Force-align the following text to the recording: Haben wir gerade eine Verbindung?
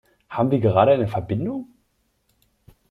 Haben 0.29 0.49
wir 0.49 0.59
gerade 0.59 0.93
eine 0.93 1.07
Verbindung? 1.07 1.71